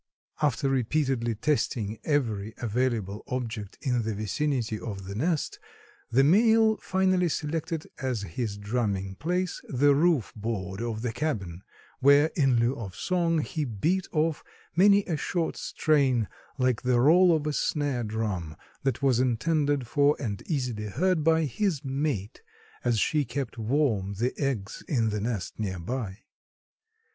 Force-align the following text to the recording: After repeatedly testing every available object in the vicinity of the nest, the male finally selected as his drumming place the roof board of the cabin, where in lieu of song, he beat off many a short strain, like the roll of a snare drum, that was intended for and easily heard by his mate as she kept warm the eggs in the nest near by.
After 0.41 0.67
repeatedly 0.67 1.35
testing 1.35 1.99
every 2.03 2.55
available 2.57 3.23
object 3.27 3.77
in 3.83 4.01
the 4.01 4.15
vicinity 4.15 4.79
of 4.79 5.05
the 5.05 5.13
nest, 5.13 5.59
the 6.09 6.23
male 6.23 6.77
finally 6.77 7.29
selected 7.29 7.85
as 7.99 8.23
his 8.23 8.57
drumming 8.57 9.13
place 9.17 9.61
the 9.69 9.93
roof 9.93 10.33
board 10.35 10.81
of 10.81 11.03
the 11.03 11.13
cabin, 11.13 11.61
where 11.99 12.31
in 12.35 12.55
lieu 12.55 12.75
of 12.77 12.95
song, 12.95 13.41
he 13.41 13.63
beat 13.63 14.07
off 14.11 14.43
many 14.75 15.03
a 15.05 15.17
short 15.17 15.55
strain, 15.55 16.27
like 16.57 16.81
the 16.81 16.99
roll 16.99 17.31
of 17.35 17.45
a 17.45 17.53
snare 17.53 18.03
drum, 18.03 18.55
that 18.81 19.03
was 19.03 19.19
intended 19.19 19.85
for 19.85 20.17
and 20.19 20.41
easily 20.49 20.87
heard 20.87 21.23
by 21.23 21.43
his 21.45 21.85
mate 21.85 22.41
as 22.83 22.97
she 22.97 23.23
kept 23.23 23.59
warm 23.59 24.15
the 24.15 24.33
eggs 24.41 24.83
in 24.87 25.09
the 25.09 25.21
nest 25.21 25.59
near 25.59 25.77
by. 25.77 26.17